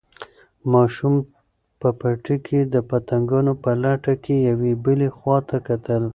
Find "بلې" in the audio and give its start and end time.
4.83-5.09